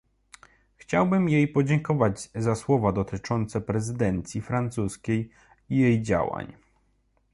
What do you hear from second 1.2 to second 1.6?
jej